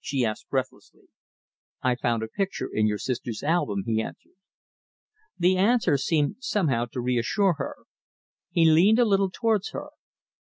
she 0.00 0.24
asked 0.24 0.48
breathlessly. 0.48 1.08
"I 1.82 1.94
found 1.94 2.22
a 2.22 2.26
picture 2.28 2.70
in 2.72 2.86
your 2.86 2.96
sister's 2.96 3.42
album," 3.42 3.82
he 3.84 4.00
answered. 4.00 4.32
The 5.36 5.58
answer 5.58 5.98
seemed 5.98 6.36
somehow 6.38 6.86
to 6.92 7.02
reassure 7.02 7.56
her. 7.58 7.76
She 8.54 8.64
leaned 8.64 8.98
a 8.98 9.04
little 9.04 9.28
towards 9.30 9.72
him. 9.72 9.88